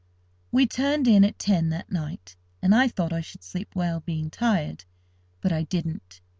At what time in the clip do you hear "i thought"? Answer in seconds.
2.73-3.13